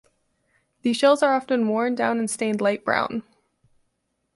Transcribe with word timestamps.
The 0.81 0.93
shells 0.93 1.21
are 1.21 1.35
often 1.35 1.67
worn 1.67 1.93
down 1.93 2.17
and 2.17 2.27
stained 2.27 2.59
light 2.59 2.83
brown. 2.83 3.21